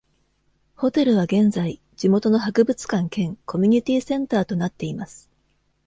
[0.75, 5.29] ホテルは現在、地元の博物館兼コミュニティセンターとなっています。